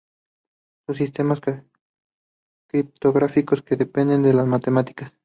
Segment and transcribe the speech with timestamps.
[0.87, 1.39] son sistemas
[2.71, 5.13] criptográficos que dependen de las matemáticas